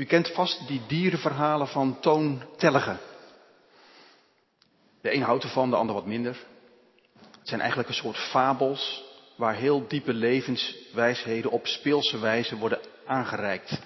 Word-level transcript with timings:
U 0.00 0.04
kent 0.04 0.28
vast 0.28 0.66
die 0.68 0.80
dierenverhalen 0.86 1.68
van 1.68 2.00
Toon 2.00 2.42
Tellige. 2.56 2.96
De 5.00 5.14
een 5.14 5.22
houdt 5.22 5.44
ervan, 5.44 5.70
de 5.70 5.76
ander 5.76 5.94
wat 5.94 6.06
minder. 6.06 6.36
Het 7.38 7.48
zijn 7.48 7.60
eigenlijk 7.60 7.88
een 7.88 7.94
soort 7.94 8.16
fabels 8.16 9.04
waar 9.36 9.54
heel 9.54 9.88
diepe 9.88 10.12
levenswijsheden 10.12 11.50
op 11.50 11.66
speelse 11.66 12.18
wijze 12.18 12.56
worden 12.56 12.80
aangereikt. 13.06 13.80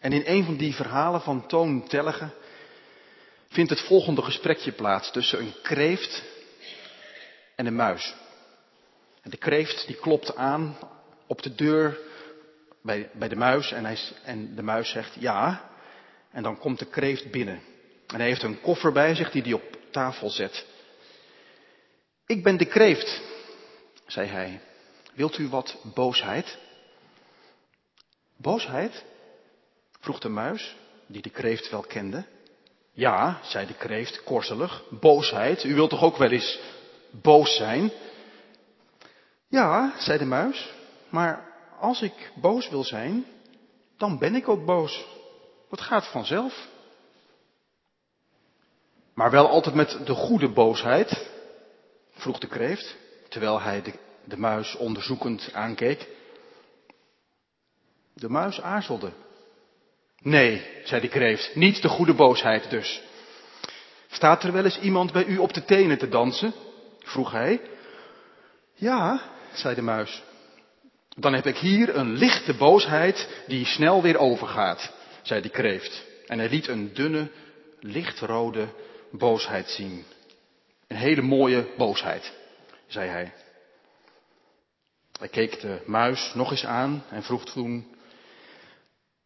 En 0.00 0.12
in 0.12 0.22
een 0.26 0.44
van 0.44 0.56
die 0.56 0.74
verhalen 0.74 1.20
van 1.20 1.46
Toon 1.46 1.88
Tellige 1.88 2.28
vindt 3.48 3.70
het 3.70 3.80
volgende 3.80 4.22
gesprekje 4.22 4.72
plaats 4.72 5.10
tussen 5.10 5.38
een 5.38 5.54
kreeft 5.62 6.22
en 7.56 7.66
een 7.66 7.76
muis. 7.76 8.14
En 9.22 9.30
de 9.30 9.36
kreeft 9.36 9.86
die 9.86 9.96
klopt 9.96 10.36
aan 10.36 10.76
op 11.26 11.42
de 11.42 11.54
deur 11.54 11.98
bij, 12.82 13.10
bij 13.12 13.28
de 13.28 13.36
muis 13.36 13.72
en, 13.72 13.84
hij, 13.84 13.98
en 14.24 14.54
de 14.54 14.62
muis 14.62 14.90
zegt 14.90 15.16
ja. 15.18 15.70
En 16.30 16.42
dan 16.42 16.58
komt 16.58 16.78
de 16.78 16.86
kreeft 16.86 17.30
binnen. 17.30 17.60
En 18.06 18.16
hij 18.16 18.26
heeft 18.26 18.42
een 18.42 18.60
koffer 18.60 18.92
bij 18.92 19.14
zich 19.14 19.30
die 19.30 19.42
hij 19.42 19.52
op 19.52 19.78
tafel 19.90 20.30
zet. 20.30 20.66
Ik 22.26 22.42
ben 22.42 22.56
de 22.56 22.66
kreeft, 22.66 23.22
zei 24.06 24.28
hij. 24.28 24.60
Wilt 25.14 25.38
u 25.38 25.48
wat 25.48 25.76
boosheid? 25.94 26.58
Boosheid? 28.36 29.04
vroeg 30.00 30.18
de 30.18 30.28
muis, 30.28 30.76
die 31.06 31.22
de 31.22 31.30
kreeft 31.30 31.70
wel 31.70 31.82
kende. 31.82 32.24
Ja, 32.92 33.40
zei 33.42 33.66
de 33.66 33.74
kreeft 33.74 34.22
korzelig, 34.22 34.82
boosheid. 34.90 35.64
U 35.64 35.74
wilt 35.74 35.90
toch 35.90 36.02
ook 36.02 36.16
wel 36.16 36.30
eens 36.30 36.60
boos 37.10 37.56
zijn? 37.56 37.92
Ja, 39.48 39.94
zei 39.98 40.18
de 40.18 40.24
muis, 40.24 40.72
maar 41.08 41.49
als 41.80 42.02
ik 42.02 42.32
boos 42.34 42.68
wil 42.68 42.84
zijn, 42.84 43.24
dan 43.96 44.18
ben 44.18 44.34
ik 44.34 44.48
ook 44.48 44.64
boos. 44.64 45.04
Dat 45.70 45.80
gaat 45.80 46.06
vanzelf. 46.06 46.68
Maar 49.14 49.30
wel 49.30 49.48
altijd 49.48 49.74
met 49.74 49.98
de 50.04 50.14
goede 50.14 50.48
boosheid, 50.48 51.30
vroeg 52.10 52.38
de 52.38 52.46
kreeft, 52.46 52.96
terwijl 53.28 53.60
hij 53.60 53.82
de, 53.82 53.92
de 54.24 54.36
muis 54.36 54.76
onderzoekend 54.76 55.52
aankeek. 55.52 56.08
De 58.14 58.28
muis 58.28 58.60
aarzelde. 58.60 59.12
Nee, 60.22 60.66
zei 60.84 61.00
de 61.00 61.08
kreeft, 61.08 61.54
niet 61.54 61.82
de 61.82 61.88
goede 61.88 62.14
boosheid 62.14 62.70
dus. 62.70 63.02
Staat 64.10 64.42
er 64.42 64.52
wel 64.52 64.64
eens 64.64 64.80
iemand 64.80 65.12
bij 65.12 65.24
u 65.24 65.38
op 65.38 65.52
de 65.52 65.64
tenen 65.64 65.98
te 65.98 66.08
dansen? 66.08 66.52
vroeg 66.98 67.30
hij. 67.30 67.60
Ja, 68.74 69.20
zei 69.52 69.74
de 69.74 69.82
muis. 69.82 70.22
Dan 71.20 71.34
heb 71.34 71.46
ik 71.46 71.56
hier 71.56 71.96
een 71.96 72.12
lichte 72.12 72.54
boosheid 72.54 73.28
die 73.46 73.64
snel 73.64 74.02
weer 74.02 74.18
overgaat, 74.18 74.92
zei 75.22 75.40
de 75.40 75.48
kreeft. 75.48 76.04
En 76.26 76.38
hij 76.38 76.48
liet 76.48 76.68
een 76.68 76.94
dunne, 76.94 77.30
lichtrode 77.80 78.68
boosheid 79.10 79.70
zien. 79.70 80.04
Een 80.86 80.96
hele 80.96 81.22
mooie 81.22 81.66
boosheid, 81.76 82.32
zei 82.86 83.08
hij. 83.08 83.32
Hij 85.18 85.28
keek 85.28 85.60
de 85.60 85.82
muis 85.86 86.32
nog 86.34 86.50
eens 86.50 86.64
aan 86.64 87.04
en 87.10 87.22
vroeg 87.22 87.44
toen, 87.44 87.94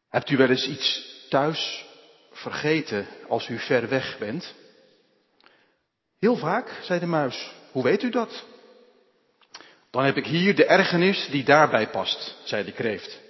hebt 0.08 0.30
u 0.30 0.36
wel 0.36 0.48
eens 0.50 0.66
iets 0.66 1.16
thuis 1.28 1.84
vergeten 2.32 3.06
als 3.28 3.48
u 3.48 3.58
ver 3.58 3.88
weg 3.88 4.18
bent? 4.18 4.54
Heel 6.18 6.36
vaak, 6.36 6.78
zei 6.82 7.00
de 7.00 7.06
muis. 7.06 7.52
Hoe 7.72 7.82
weet 7.82 8.02
u 8.02 8.10
dat? 8.10 8.44
Dan 9.94 10.04
heb 10.04 10.16
ik 10.16 10.26
hier 10.26 10.54
de 10.54 10.64
ergernis 10.64 11.28
die 11.30 11.44
daarbij 11.44 11.88
past, 11.88 12.36
zei 12.44 12.64
de 12.64 12.72
kreeft. 12.72 13.20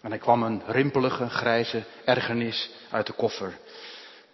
En 0.00 0.12
er 0.12 0.18
kwam 0.18 0.42
een 0.42 0.62
rimpelige, 0.66 1.28
grijze 1.28 1.82
ergernis 2.04 2.70
uit 2.90 3.06
de 3.06 3.12
koffer. 3.12 3.58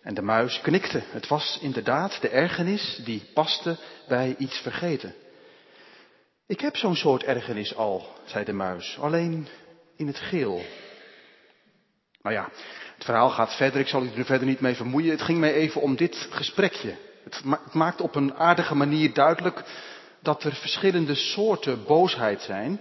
En 0.03 0.15
de 0.15 0.23
muis 0.23 0.61
knikte. 0.61 1.03
Het 1.11 1.29
was 1.29 1.59
inderdaad 1.63 2.21
de 2.21 2.29
ergernis 2.29 3.01
die 3.05 3.23
paste 3.35 3.77
bij 4.09 4.35
iets 4.39 4.59
vergeten. 4.59 5.15
Ik 6.47 6.61
heb 6.61 6.77
zo'n 6.77 6.97
soort 6.97 7.23
ergernis 7.23 7.75
al, 7.77 8.09
zei 8.25 8.45
de 8.45 8.53
muis, 8.53 8.99
alleen 9.01 9.49
in 9.97 10.07
het 10.07 10.19
geel. 10.19 10.63
Nou 12.23 12.35
ja, 12.35 12.49
het 12.95 13.05
verhaal 13.05 13.31
gaat 13.31 13.57
verder, 13.57 13.81
ik 13.81 13.89
zal 13.89 14.05
u 14.05 14.11
er 14.17 14.25
verder 14.25 14.47
niet 14.47 14.61
mee 14.61 14.75
vermoeien. 14.75 15.11
Het 15.11 15.23
ging 15.23 15.39
mij 15.39 15.53
even 15.53 15.81
om 15.81 15.97
dit 15.97 16.29
gesprekje. 16.31 16.95
Het, 17.25 17.43
maakt 17.73 18.01
op 18.01 18.15
een 18.15 18.35
aardige 18.35 18.75
manier 18.75 19.13
duidelijk 19.13 19.65
dat 20.23 20.45
er 20.45 20.55
verschillende 20.55 21.15
soorten 21.15 21.85
boosheid 21.85 22.43
zijn. 22.43 22.81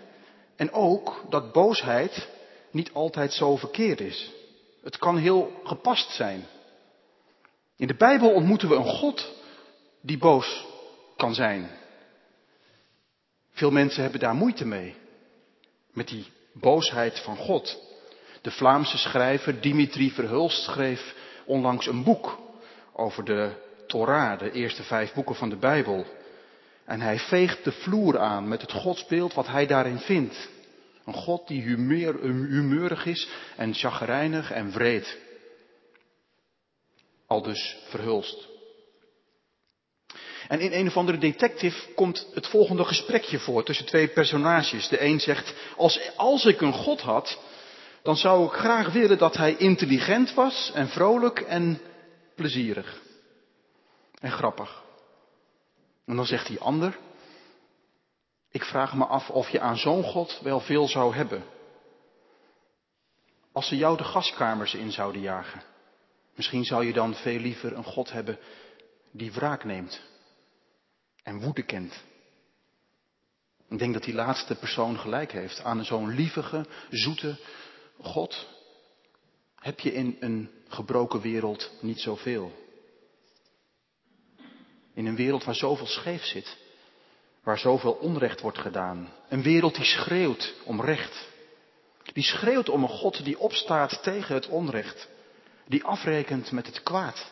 En 0.56 0.72
ook 0.72 1.26
dat 1.30 1.52
boosheid 1.52 2.28
niet 2.72 2.94
altijd 2.94 3.34
zo 3.34 3.56
verkeerd 3.56 4.00
is. 4.00 4.32
Het 4.84 4.98
kan 4.98 5.18
heel 5.18 5.62
gepast 5.64 6.12
zijn. 6.12 6.46
In 7.76 7.88
de 7.88 7.96
Bijbel 7.96 8.34
ontmoeten 8.34 8.70
we 8.70 8.76
een 8.76 8.86
God 8.86 9.32
die 10.02 10.18
boos 10.18 10.66
kan 11.16 11.34
zijn. 11.34 11.70
Veel 13.52 13.72
mensen 13.72 14.02
hebben 14.02 14.20
daar 14.20 14.36
moeite 14.36 14.66
mee. 14.66 14.96
Met 15.94 16.08
die 16.08 16.26
boosheid 16.54 17.20
van 17.20 17.38
God. 17.38 17.82
De 18.42 18.52
Vlaamse 18.52 18.98
schrijver 18.98 19.62
Dimitri 19.62 20.12
Verhulst 20.12 20.64
schreef 20.64 21.16
onlangs 21.46 21.88
een 21.88 22.04
boek 22.04 22.40
over 22.94 23.24
de 23.26 23.52
Torah, 23.88 24.40
de 24.40 24.52
eerste 24.52 24.84
vijf 24.84 25.14
boeken 25.14 25.36
van 25.36 25.50
de 25.50 25.56
Bijbel. 25.56 26.06
En 26.88 27.02
hij 27.02 27.20
veegt 27.20 27.64
de 27.64 27.72
vloer 27.72 28.20
aan 28.20 28.48
met 28.48 28.62
het 28.62 28.72
godsbeeld 28.72 29.34
wat 29.34 29.48
hij 29.48 29.66
daarin 29.66 30.00
vindt. 30.00 30.50
Een 31.06 31.14
God 31.14 31.48
die 31.48 31.62
humeur, 31.62 32.22
humeurig 32.24 33.06
is 33.06 33.28
en 33.56 33.74
chagrijnig 33.74 34.52
en 34.52 34.72
wreed. 34.72 35.18
Al 37.26 37.42
dus 37.42 37.78
verhulst. 37.90 38.48
En 40.48 40.60
in 40.60 40.74
een 40.74 40.88
of 40.88 40.98
andere 40.98 41.18
detective 41.18 41.94
komt 41.94 42.28
het 42.34 42.48
volgende 42.48 42.86
gesprekje 42.86 43.40
voor 43.40 43.64
tussen 43.64 43.86
twee 43.86 44.08
personages. 44.08 44.88
De 44.88 45.02
een 45.02 45.20
zegt, 45.20 45.54
als, 45.78 46.12
als 46.16 46.46
ik 46.46 46.62
een 46.62 46.74
God 46.74 47.02
had, 47.02 47.40
dan 48.04 48.16
zou 48.16 48.46
ik 48.46 48.52
graag 48.52 48.92
willen 48.92 49.18
dat 49.18 49.38
hij 49.38 49.56
intelligent 49.56 50.34
was 50.34 50.72
en 50.74 50.88
vrolijk 50.88 51.40
en 51.40 51.82
plezierig. 52.36 53.02
En 54.20 54.32
grappig. 54.32 54.86
En 56.08 56.16
dan 56.16 56.26
zegt 56.26 56.48
die 56.48 56.60
ander, 56.60 56.98
ik 58.52 58.64
vraag 58.64 58.94
me 58.94 59.06
af 59.06 59.30
of 59.30 59.50
je 59.50 59.60
aan 59.60 59.78
zo'n 59.78 60.04
God 60.04 60.40
wel 60.44 60.60
veel 60.60 60.88
zou 60.88 61.16
hebben. 61.16 61.44
Als 63.52 63.68
ze 63.68 63.78
jou 63.78 63.98
de 63.98 64.04
gaskamers 64.04 64.74
in 64.74 64.92
zouden 64.92 65.22
jagen. 65.22 65.64
Misschien 66.36 66.64
zou 66.64 66.86
je 66.86 66.94
dan 66.94 67.14
veel 67.14 67.40
liever 67.40 67.74
een 67.74 67.84
God 67.84 68.12
hebben 68.12 68.40
die 69.12 69.32
wraak 69.32 69.64
neemt 69.64 70.02
en 71.24 71.42
woede 71.42 71.64
kent. 71.64 72.04
Ik 73.70 73.80
denk 73.80 73.94
dat 73.94 74.04
die 74.04 74.14
laatste 74.14 74.56
persoon 74.56 75.00
gelijk 75.00 75.32
heeft. 75.32 75.64
Aan 75.64 75.86
zo'n 75.86 76.10
lievige, 76.10 76.66
zoete 76.90 77.38
God 78.02 78.48
heb 79.56 79.80
je 79.80 79.94
in 79.94 80.18
een 80.20 80.52
gebroken 80.68 81.22
wereld 81.22 81.72
niet 81.82 82.00
zoveel. 82.00 82.67
In 84.98 85.06
een 85.06 85.16
wereld 85.16 85.44
waar 85.44 85.56
zoveel 85.56 85.86
scheef 85.86 86.24
zit. 86.24 86.58
Waar 87.44 87.58
zoveel 87.58 87.92
onrecht 87.92 88.42
wordt 88.42 88.58
gedaan. 88.58 89.14
Een 89.30 89.42
wereld 89.42 89.76
die 89.76 89.86
schreeuwt 89.86 90.54
om 90.64 90.82
recht. 90.82 91.28
Die 92.14 92.24
schreeuwt 92.24 92.70
om 92.70 92.84
een 92.84 92.90
God 92.90 93.24
die 93.24 93.40
opstaat 93.40 94.04
tegen 94.04 94.36
het 94.36 94.48
onrecht. 94.48 95.08
Die 95.68 95.84
afrekent 95.84 96.52
met 96.52 96.66
het 96.66 96.84
kwaad. 96.84 97.32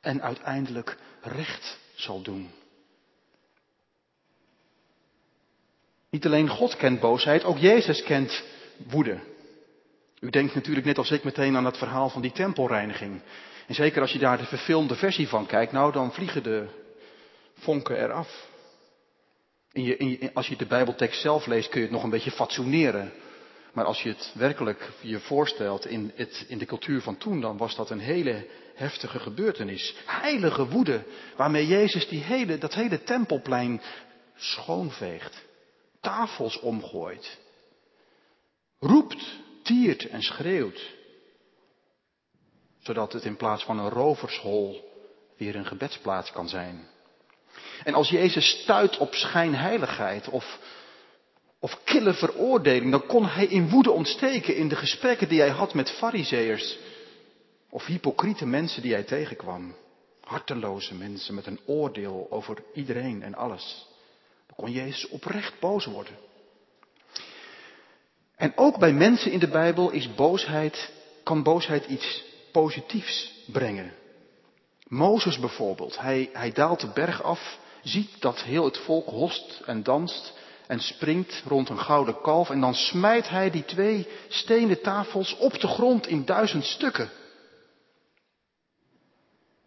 En 0.00 0.22
uiteindelijk 0.22 0.96
recht 1.20 1.78
zal 1.94 2.22
doen. 2.22 2.50
Niet 6.10 6.26
alleen 6.26 6.48
God 6.48 6.76
kent 6.76 7.00
boosheid, 7.00 7.44
ook 7.44 7.58
Jezus 7.58 8.02
kent 8.02 8.42
woede. 8.76 9.20
U 10.20 10.30
denkt 10.30 10.54
natuurlijk 10.54 10.86
net 10.86 10.98
als 10.98 11.10
ik 11.10 11.24
meteen 11.24 11.56
aan 11.56 11.64
het 11.64 11.78
verhaal 11.78 12.08
van 12.08 12.22
die 12.22 12.32
tempelreiniging. 12.32 13.22
En 13.66 13.74
zeker 13.74 14.00
als 14.00 14.12
je 14.12 14.18
daar 14.18 14.38
de 14.38 14.44
verfilmde 14.44 14.94
versie 14.94 15.28
van 15.28 15.46
kijkt, 15.46 15.72
nou 15.72 15.92
dan 15.92 16.12
vliegen 16.12 16.42
de 16.42 16.66
vonken 17.54 18.02
eraf. 18.02 18.48
In 19.72 19.82
je, 19.82 19.96
in 19.96 20.30
als 20.34 20.46
je 20.46 20.56
de 20.56 20.66
Bijbeltekst 20.66 21.20
zelf 21.20 21.46
leest 21.46 21.68
kun 21.68 21.80
je 21.80 21.86
het 21.86 21.94
nog 21.94 22.04
een 22.04 22.10
beetje 22.10 22.30
fatsoeneren. 22.30 23.12
Maar 23.72 23.84
als 23.84 24.02
je 24.02 24.08
het 24.08 24.32
werkelijk 24.34 24.90
je 25.00 25.20
voorstelt 25.20 25.86
in, 25.86 26.12
het, 26.14 26.44
in 26.48 26.58
de 26.58 26.66
cultuur 26.66 27.00
van 27.00 27.16
toen, 27.16 27.40
dan 27.40 27.56
was 27.56 27.76
dat 27.76 27.90
een 27.90 28.00
hele 28.00 28.46
heftige 28.74 29.18
gebeurtenis. 29.18 29.94
Heilige 30.06 30.68
woede, 30.68 31.04
waarmee 31.36 31.66
Jezus 31.66 32.08
die 32.08 32.22
hele, 32.22 32.58
dat 32.58 32.74
hele 32.74 33.02
tempelplein 33.02 33.80
schoonveegt. 34.36 35.44
Tafels 36.00 36.60
omgooit. 36.60 37.38
Roept, 38.78 39.38
tiert 39.62 40.08
en 40.08 40.22
schreeuwt 40.22 40.92
zodat 42.84 43.12
het 43.12 43.24
in 43.24 43.36
plaats 43.36 43.64
van 43.64 43.78
een 43.78 43.90
rovershol 43.90 44.92
weer 45.36 45.56
een 45.56 45.66
gebedsplaats 45.66 46.32
kan 46.32 46.48
zijn. 46.48 46.88
En 47.84 47.94
als 47.94 48.08
Jezus 48.08 48.60
stuit 48.60 48.98
op 48.98 49.14
schijnheiligheid 49.14 50.28
of, 50.28 50.58
of 51.58 51.80
kille 51.84 52.14
veroordeling, 52.14 52.90
dan 52.90 53.06
kon 53.06 53.26
hij 53.26 53.46
in 53.46 53.68
woede 53.68 53.90
ontsteken 53.90 54.56
in 54.56 54.68
de 54.68 54.76
gesprekken 54.76 55.28
die 55.28 55.40
hij 55.40 55.50
had 55.50 55.74
met 55.74 55.90
fariseërs 55.90 56.78
Of 57.74 57.86
hypocriete 57.86 58.46
mensen 58.46 58.82
die 58.82 58.92
hij 58.92 59.02
tegenkwam. 59.02 59.74
Harteloze 60.20 60.94
mensen 60.94 61.34
met 61.34 61.46
een 61.46 61.60
oordeel 61.66 62.26
over 62.30 62.62
iedereen 62.74 63.22
en 63.22 63.34
alles. 63.34 63.86
Dan 64.46 64.56
kon 64.56 64.70
Jezus 64.70 65.08
oprecht 65.08 65.60
boos 65.60 65.84
worden. 65.84 66.16
En 68.36 68.52
ook 68.56 68.78
bij 68.78 68.92
mensen 68.92 69.32
in 69.32 69.38
de 69.38 69.48
Bijbel 69.48 69.90
is 69.90 70.14
boosheid, 70.14 70.92
kan 71.22 71.42
boosheid 71.42 71.86
iets 71.86 72.24
positiefs 72.54 73.32
brengen. 73.46 73.92
Mozes 74.88 75.38
bijvoorbeeld, 75.38 75.98
hij, 75.98 76.30
hij 76.32 76.52
daalt 76.52 76.80
de 76.80 76.90
berg 76.94 77.22
af, 77.22 77.58
ziet 77.82 78.20
dat 78.20 78.42
heel 78.42 78.64
het 78.64 78.78
volk 78.78 79.08
host 79.08 79.62
en 79.66 79.82
danst 79.82 80.32
en 80.66 80.80
springt 80.80 81.42
rond 81.46 81.68
een 81.68 81.78
gouden 81.78 82.20
kalf 82.20 82.50
en 82.50 82.60
dan 82.60 82.74
smijt 82.74 83.28
hij 83.28 83.50
die 83.50 83.64
twee 83.64 84.08
stenen 84.28 84.80
tafels 84.82 85.36
op 85.36 85.60
de 85.60 85.68
grond 85.68 86.06
in 86.06 86.24
duizend 86.24 86.64
stukken. 86.64 87.10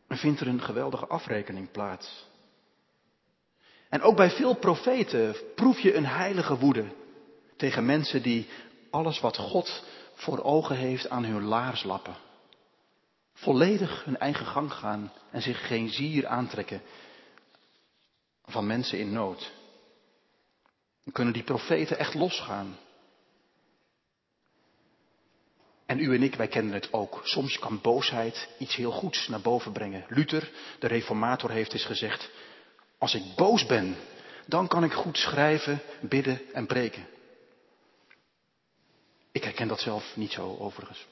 En 0.08 0.18
vindt 0.18 0.40
er 0.40 0.48
een 0.48 0.62
geweldige 0.62 1.08
afrekening 1.08 1.72
plaats. 1.72 2.26
En 3.90 4.02
ook 4.02 4.16
bij 4.16 4.30
veel 4.30 4.56
profeten 4.56 5.36
proef 5.56 5.80
je 5.80 5.96
een 5.96 6.06
heilige 6.06 6.58
woede 6.58 6.86
tegen 7.58 7.86
mensen 7.86 8.22
die 8.22 8.48
alles 8.92 9.20
wat 9.20 9.38
God 9.38 9.84
voor 10.14 10.44
ogen 10.44 10.76
heeft 10.76 11.10
aan 11.10 11.26
hun 11.26 11.44
laars 11.44 11.84
lappen. 11.84 12.27
Volledig 13.38 14.04
hun 14.06 14.18
eigen 14.18 14.46
gang 14.46 14.74
gaan 14.74 15.14
en 15.32 15.42
zich 15.42 15.68
geen 15.68 15.90
zier 15.90 16.28
aantrekken 16.28 16.82
van 18.46 18.68
mensen 18.68 19.00
in 19.00 19.12
nood. 19.12 19.52
Dan 21.04 21.14
kunnen 21.14 21.34
die 21.34 21.44
profeten 21.44 21.98
echt 21.98 22.14
losgaan. 22.14 22.78
En 25.86 26.00
u 26.00 26.16
en 26.16 26.24
ik, 26.24 26.36
wij 26.36 26.48
kennen 26.48 26.74
het 26.74 26.94
ook. 26.94 27.22
Soms 27.24 27.60
kan 27.60 27.82
boosheid 27.82 28.50
iets 28.58 28.76
heel 28.76 28.92
goeds 28.92 29.28
naar 29.28 29.42
boven 29.42 29.72
brengen. 29.72 30.06
Luther, 30.08 30.52
de 30.80 30.88
reformator, 30.88 31.52
heeft 31.52 31.74
eens 31.74 31.86
gezegd, 31.86 32.30
als 32.98 33.16
ik 33.16 33.36
boos 33.36 33.66
ben, 33.66 33.96
dan 34.46 34.68
kan 34.68 34.84
ik 34.84 34.94
goed 34.94 35.18
schrijven, 35.18 35.82
bidden 36.02 36.54
en 36.54 36.66
preken. 36.66 37.08
Ik 39.32 39.44
herken 39.44 39.68
dat 39.68 39.80
zelf 39.80 40.16
niet 40.16 40.32
zo 40.32 40.58
overigens. 40.58 41.08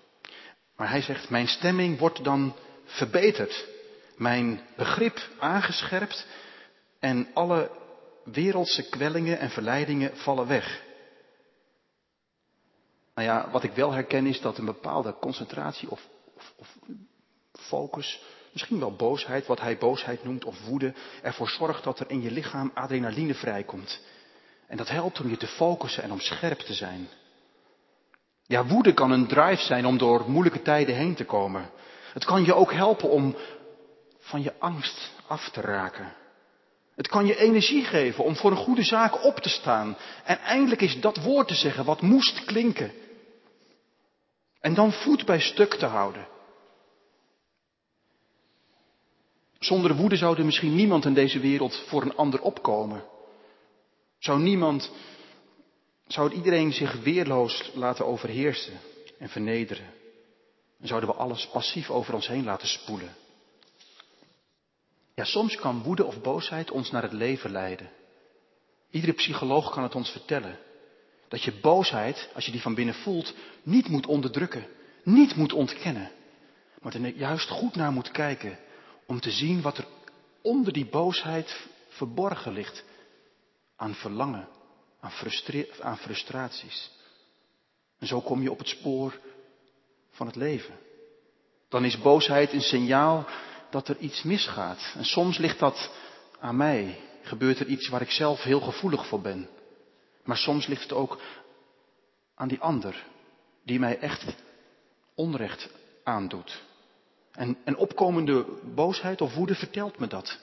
Maar 0.75 0.89
hij 0.89 1.01
zegt, 1.01 1.29
mijn 1.29 1.47
stemming 1.47 1.99
wordt 1.99 2.23
dan 2.23 2.55
verbeterd. 2.85 3.67
Mijn 4.15 4.61
begrip 4.75 5.29
aangescherpt 5.39 6.27
en 6.99 7.27
alle 7.33 7.71
wereldse 8.23 8.89
kwellingen 8.89 9.39
en 9.39 9.49
verleidingen 9.49 10.17
vallen 10.17 10.47
weg. 10.47 10.83
Nou 13.15 13.27
ja, 13.27 13.49
wat 13.51 13.63
ik 13.63 13.71
wel 13.71 13.91
herken 13.91 14.25
is 14.25 14.41
dat 14.41 14.57
een 14.57 14.65
bepaalde 14.65 15.15
concentratie 15.19 15.91
of, 15.91 16.07
of, 16.35 16.53
of 16.55 16.77
focus, 17.51 18.21
misschien 18.51 18.79
wel 18.79 18.95
boosheid, 18.95 19.45
wat 19.45 19.59
hij 19.59 19.77
boosheid 19.77 20.23
noemt, 20.23 20.45
of 20.45 20.65
woede, 20.65 20.93
ervoor 21.21 21.49
zorgt 21.49 21.83
dat 21.83 21.99
er 21.99 22.09
in 22.09 22.21
je 22.21 22.31
lichaam 22.31 22.71
adrenaline 22.73 23.33
vrijkomt. 23.33 24.01
En 24.67 24.77
dat 24.77 24.89
helpt 24.89 25.19
om 25.19 25.29
je 25.29 25.37
te 25.37 25.47
focussen 25.47 26.03
en 26.03 26.11
om 26.11 26.19
scherp 26.19 26.59
te 26.59 26.73
zijn. 26.73 27.07
Ja, 28.47 28.65
woede 28.65 28.93
kan 28.93 29.11
een 29.11 29.27
drive 29.27 29.63
zijn 29.63 29.85
om 29.85 29.97
door 29.97 30.29
moeilijke 30.29 30.61
tijden 30.61 30.95
heen 30.95 31.15
te 31.15 31.25
komen. 31.25 31.69
Het 32.13 32.25
kan 32.25 32.45
je 32.45 32.53
ook 32.53 32.73
helpen 32.73 33.09
om 33.09 33.35
van 34.19 34.43
je 34.43 34.53
angst 34.59 35.11
af 35.27 35.49
te 35.49 35.61
raken. 35.61 36.13
Het 36.95 37.07
kan 37.07 37.25
je 37.25 37.37
energie 37.37 37.83
geven 37.83 38.23
om 38.23 38.35
voor 38.35 38.51
een 38.51 38.57
goede 38.57 38.83
zaak 38.83 39.23
op 39.23 39.39
te 39.39 39.49
staan. 39.49 39.97
En 40.23 40.39
eindelijk 40.39 40.81
is 40.81 41.01
dat 41.01 41.23
woord 41.23 41.47
te 41.47 41.53
zeggen 41.53 41.85
wat 41.85 42.01
moest 42.01 42.45
klinken. 42.45 42.91
En 44.59 44.73
dan 44.73 44.91
voet 44.91 45.25
bij 45.25 45.39
stuk 45.39 45.73
te 45.73 45.85
houden. 45.85 46.27
Zonder 49.59 49.95
woede 49.95 50.15
zou 50.15 50.37
er 50.37 50.45
misschien 50.45 50.75
niemand 50.75 51.05
in 51.05 51.13
deze 51.13 51.39
wereld 51.39 51.83
voor 51.87 52.01
een 52.01 52.15
ander 52.15 52.41
opkomen. 52.41 53.03
Zou 54.19 54.39
niemand, 54.39 54.91
zou 56.07 56.33
iedereen 56.33 56.73
zich 56.73 56.93
weerloos 56.93 57.71
laten 57.73 58.05
overheersen 58.05 58.79
en 59.19 59.29
vernederen. 59.29 59.93
En 60.79 60.87
zouden 60.87 61.09
we 61.09 61.15
alles 61.15 61.47
passief 61.47 61.89
over 61.89 62.13
ons 62.13 62.27
heen 62.27 62.43
laten 62.43 62.67
spoelen. 62.67 63.15
Ja, 65.15 65.23
soms 65.23 65.55
kan 65.55 65.83
woede 65.83 66.05
of 66.05 66.21
boosheid 66.21 66.71
ons 66.71 66.91
naar 66.91 67.01
het 67.01 67.13
leven 67.13 67.51
leiden. 67.51 67.89
Iedere 68.89 69.13
psycholoog 69.13 69.71
kan 69.71 69.83
het 69.83 69.95
ons 69.95 70.09
vertellen. 70.09 70.57
Dat 71.27 71.43
je 71.43 71.59
boosheid, 71.61 72.29
als 72.33 72.45
je 72.45 72.51
die 72.51 72.61
van 72.61 72.75
binnen 72.75 72.95
voelt, 72.95 73.33
niet 73.63 73.87
moet 73.87 74.05
onderdrukken, 74.05 74.67
niet 75.03 75.35
moet 75.35 75.53
ontkennen. 75.53 76.11
Maar 76.81 76.93
er 76.93 77.15
juist 77.15 77.49
goed 77.49 77.75
naar 77.75 77.91
moet 77.91 78.11
kijken 78.11 78.59
om 79.05 79.19
te 79.19 79.31
zien 79.31 79.61
wat 79.61 79.77
er 79.77 79.87
onder 80.41 80.73
die 80.73 80.85
boosheid 80.85 81.67
verborgen 81.89 82.53
ligt. 82.53 82.83
Aan 83.75 83.95
verlangen, 83.95 84.47
aan, 85.05 85.65
aan 85.81 85.97
frustraties. 85.97 86.91
En 87.99 88.07
zo 88.07 88.21
kom 88.21 88.41
je 88.41 88.51
op 88.51 88.57
het 88.57 88.67
spoor 88.67 89.19
van 90.11 90.27
het 90.27 90.35
leven. 90.35 90.75
Dan 91.69 91.85
is 91.85 92.01
boosheid 92.01 92.53
een 92.53 92.61
signaal 92.61 93.27
dat 93.69 93.87
er 93.87 93.97
iets 93.97 94.23
misgaat. 94.23 94.93
En 94.97 95.05
soms 95.05 95.37
ligt 95.37 95.59
dat 95.59 95.91
aan 96.39 96.55
mij. 96.55 96.99
Gebeurt 97.21 97.59
er 97.59 97.67
iets 97.67 97.89
waar 97.89 98.01
ik 98.01 98.11
zelf 98.11 98.43
heel 98.43 98.59
gevoelig 98.59 99.07
voor 99.07 99.21
ben. 99.21 99.49
Maar 100.23 100.37
soms 100.37 100.67
ligt 100.67 100.81
het 100.81 100.93
ook 100.93 101.19
aan 102.35 102.47
die 102.47 102.59
ander, 102.59 103.03
die 103.63 103.79
mij 103.79 103.99
echt 103.99 104.25
onrecht 105.15 105.69
aandoet. 106.03 106.61
En, 107.31 107.57
en 107.63 107.77
opkomende 107.77 108.45
boosheid 108.75 109.21
of 109.21 109.33
woede 109.33 109.55
vertelt 109.55 109.99
me 109.99 110.07
dat. 110.07 110.39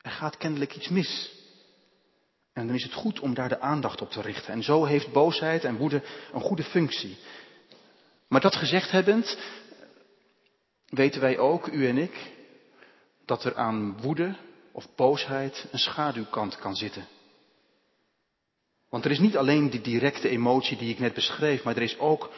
Er 0.00 0.10
gaat 0.10 0.36
kennelijk 0.36 0.76
iets 0.76 0.88
mis. 0.88 1.39
En 2.52 2.66
dan 2.66 2.76
is 2.76 2.82
het 2.82 2.92
goed 2.92 3.20
om 3.20 3.34
daar 3.34 3.48
de 3.48 3.60
aandacht 3.60 4.00
op 4.00 4.10
te 4.10 4.20
richten. 4.20 4.52
En 4.52 4.62
zo 4.62 4.84
heeft 4.84 5.12
boosheid 5.12 5.64
en 5.64 5.76
woede 5.76 6.02
een 6.32 6.40
goede 6.40 6.64
functie. 6.64 7.16
Maar 8.28 8.40
dat 8.40 8.56
gezegd 8.56 8.90
hebbend, 8.90 9.38
weten 10.86 11.20
wij 11.20 11.38
ook, 11.38 11.66
u 11.66 11.86
en 11.86 11.98
ik, 11.98 12.32
dat 13.24 13.44
er 13.44 13.56
aan 13.56 14.00
woede 14.00 14.36
of 14.72 14.94
boosheid 14.96 15.66
een 15.70 15.78
schaduwkant 15.78 16.56
kan 16.56 16.76
zitten. 16.76 17.06
Want 18.88 19.04
er 19.04 19.10
is 19.10 19.18
niet 19.18 19.36
alleen 19.36 19.70
die 19.70 19.80
directe 19.80 20.28
emotie 20.28 20.76
die 20.76 20.90
ik 20.90 20.98
net 20.98 21.14
beschreef, 21.14 21.62
maar 21.62 21.76
er 21.76 21.82
is 21.82 21.98
ook 21.98 22.30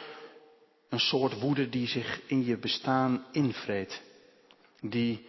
een 0.89 0.99
soort 0.99 1.39
woede 1.39 1.69
die 1.69 1.87
zich 1.87 2.21
in 2.27 2.45
je 2.45 2.57
bestaan 2.57 3.25
invreet. 3.31 4.01
Die 4.81 5.25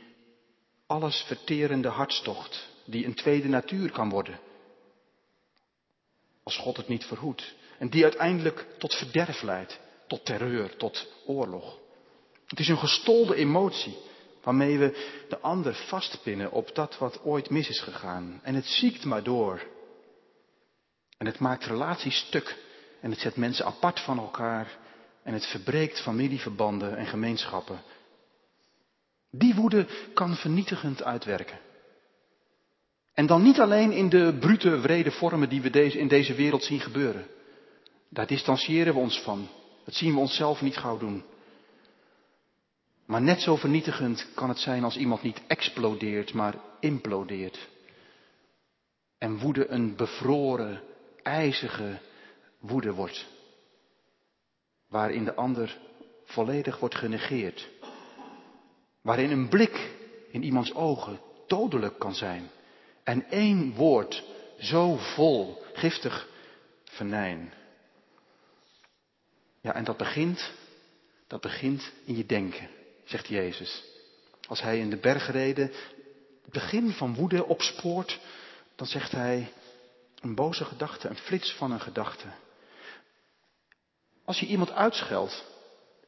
alles 0.87 1.25
verterende 1.27 1.89
hartstocht, 1.89 2.69
die 2.85 3.05
een 3.07 3.15
tweede 3.15 3.49
natuur 3.49 3.91
kan 3.91 4.09
worden. 4.09 4.39
Als 6.45 6.57
God 6.57 6.77
het 6.77 6.89
niet 6.89 7.05
verhoedt. 7.05 7.55
En 7.79 7.89
die 7.89 8.03
uiteindelijk 8.03 8.67
tot 8.79 8.95
verderf 8.95 9.43
leidt, 9.43 9.81
tot 10.07 10.25
terreur, 10.25 10.77
tot 10.77 11.07
oorlog. 11.27 11.79
Het 12.47 12.59
is 12.59 12.69
een 12.69 12.79
gestolde 12.79 13.35
emotie 13.35 13.97
waarmee 14.43 14.79
we 14.79 15.23
de 15.29 15.39
ander 15.39 15.75
vastpinnen 15.75 16.53
op 16.53 16.75
dat 16.75 16.99
wat 16.99 17.23
ooit 17.23 17.51
mis 17.51 17.69
is 17.69 17.81
gegaan. 17.81 18.41
En 18.43 18.55
het 18.55 18.67
ziekt 18.67 19.05
maar 19.05 19.23
door. 19.23 19.63
En 21.19 21.27
het 21.27 21.39
maakt 21.39 21.65
relaties 21.65 22.19
stuk. 22.19 22.57
En 23.01 23.11
het 23.11 23.21
zet 23.21 23.37
mensen 23.37 23.67
apart 23.67 24.01
van 24.01 24.19
elkaar. 24.19 24.79
En 25.23 25.33
het 25.33 25.47
verbreekt 25.47 26.03
familieverbanden 26.03 26.97
en 26.97 27.07
gemeenschappen. 27.07 27.83
Die 29.31 29.55
woede 29.55 29.87
kan 30.15 30.37
vernietigend 30.37 31.03
uitwerken. 31.03 31.59
En 33.15 33.27
dan 33.27 33.43
niet 33.43 33.61
alleen 33.61 33.93
in 33.93 34.09
de 34.09 34.37
brute, 34.41 34.81
wrede 34.81 35.11
vormen 35.11 35.49
die 35.49 35.61
we 35.61 35.71
deze, 35.71 35.99
in 35.99 36.09
deze 36.09 36.35
wereld 36.35 36.65
zien 36.65 36.81
gebeuren. 36.81 37.27
Daar 38.09 38.27
distancieren 38.27 38.95
we 38.95 39.01
ons 39.01 39.21
van. 39.21 39.49
Dat 39.85 39.95
zien 39.95 40.13
we 40.13 40.21
onszelf 40.21 40.61
niet 40.61 40.77
gauw 40.77 40.99
doen. 40.99 41.25
Maar 43.07 43.23
net 43.23 43.41
zo 43.41 43.57
vernietigend 43.57 44.29
kan 44.35 44.49
het 44.49 44.59
zijn 44.59 44.85
als 44.85 44.97
iemand 44.97 45.23
niet 45.23 45.43
explodeert, 45.47 46.33
maar 46.33 46.55
implodeert. 46.81 47.69
En 49.19 49.39
woede 49.39 49.69
een 49.69 49.97
bevroren, 49.97 50.83
ijzige 51.23 51.99
woede 52.61 52.93
wordt. 52.93 53.27
Waarin 54.89 55.25
de 55.25 55.35
ander 55.35 55.79
volledig 56.25 56.79
wordt 56.79 56.95
genegeerd. 56.95 57.69
Waarin 59.03 59.31
een 59.31 59.49
blik 59.49 59.95
in 60.31 60.43
iemands 60.43 60.75
ogen 60.75 61.21
dodelijk 61.47 61.99
kan 61.99 62.15
zijn. 62.15 62.51
En 63.05 63.31
één 63.31 63.75
woord 63.75 64.25
zo 64.59 64.97
vol 64.97 65.63
giftig 65.73 66.29
venijn. 66.85 67.53
Ja, 69.61 69.75
en 69.75 69.85
dat 69.85 69.97
begint, 69.97 70.53
dat 71.27 71.41
begint 71.41 71.93
in 72.05 72.17
je 72.17 72.27
denken 72.27 72.69
zegt 73.05 73.27
Jezus. 73.27 73.83
Als 74.49 74.61
hij 74.61 74.79
in 74.79 74.91
de 74.91 74.97
bergreden 74.97 75.73
het 76.43 76.53
begin 76.53 76.91
van 76.91 77.15
woede 77.15 77.45
opspoort, 77.45 78.21
dan 78.77 78.87
zegt 78.87 79.13
hij 79.13 79.53
een 80.21 80.35
boze 80.35 80.65
gedachte, 80.65 81.09
een 81.09 81.17
flits 81.17 81.53
van 81.53 81.73
een 81.73 81.81
gedachte. 81.81 82.27
Als 84.25 84.41
je 84.41 84.47
iemand 84.47 84.71
uitscheldt, 84.71 85.45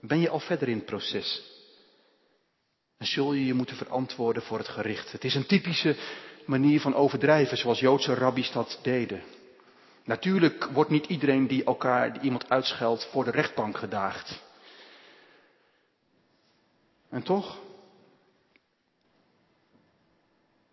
ben 0.00 0.20
je 0.20 0.28
al 0.28 0.40
verder 0.40 0.68
in 0.68 0.76
het 0.76 0.86
proces. 0.86 1.42
En 2.98 3.06
zul 3.06 3.32
je 3.32 3.46
je 3.46 3.54
moeten 3.54 3.76
verantwoorden 3.76 4.42
voor 4.42 4.58
het 4.58 4.68
gericht. 4.68 5.12
Het 5.12 5.24
is 5.24 5.34
een 5.34 5.46
typische 5.46 5.96
manier 6.46 6.80
van 6.80 6.94
overdrijven, 6.94 7.56
zoals 7.56 7.80
Joodse 7.80 8.14
rabbies 8.14 8.52
dat 8.52 8.78
deden. 8.82 9.22
Natuurlijk 10.04 10.68
wordt 10.72 10.90
niet 10.90 11.06
iedereen 11.06 11.46
die 11.46 11.64
elkaar, 11.64 12.12
die 12.12 12.22
iemand 12.22 12.48
uitscheldt, 12.50 13.08
voor 13.10 13.24
de 13.24 13.30
rechtbank 13.30 13.78
gedaagd. 13.78 14.42
En 17.08 17.22
toch, 17.22 17.58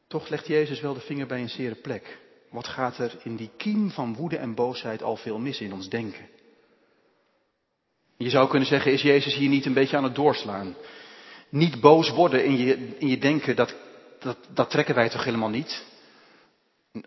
toch 0.07 0.29
legt 0.29 0.47
Jezus 0.47 0.81
wel 0.81 0.93
de 0.93 0.99
vinger 0.99 1.27
bij 1.27 1.41
een 1.41 1.49
zere 1.49 1.75
plek. 1.75 2.17
Wat 2.49 2.67
gaat 2.67 2.97
er 2.97 3.19
in 3.23 3.35
die 3.35 3.49
kiem 3.57 3.91
van 3.91 4.15
woede 4.15 4.37
en 4.37 4.55
boosheid 4.55 5.03
al 5.03 5.15
veel 5.15 5.39
mis 5.39 5.61
in 5.61 5.73
ons 5.73 5.89
denken? 5.89 6.29
Je 8.17 8.29
zou 8.29 8.49
kunnen 8.49 8.67
zeggen, 8.67 8.91
is 8.91 9.01
Jezus 9.01 9.35
hier 9.35 9.49
niet 9.49 9.65
een 9.65 9.73
beetje 9.73 9.97
aan 9.97 10.03
het 10.03 10.15
doorslaan? 10.15 10.75
Niet 11.49 11.81
boos 11.81 12.09
worden 12.09 12.45
in 12.45 12.57
je, 12.57 12.97
in 12.97 13.07
je 13.07 13.17
denken, 13.17 13.55
dat, 13.55 13.75
dat, 14.23 14.37
dat 14.49 14.69
trekken 14.69 14.95
wij 14.95 15.09
toch 15.09 15.23
helemaal 15.23 15.49
niet? 15.49 15.85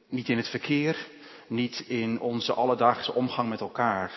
Niet 0.09 0.29
in 0.29 0.37
het 0.37 0.49
verkeer, 0.49 1.07
niet 1.47 1.81
in 1.81 2.21
onze 2.21 2.53
alledaagse 2.53 3.15
omgang 3.15 3.49
met 3.49 3.61
elkaar. 3.61 4.13